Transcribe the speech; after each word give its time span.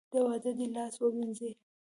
د 0.11 0.13
واده 0.25 0.51
دې 0.57 0.65
لاس 0.75 0.93
ووېنځي. 0.97 1.51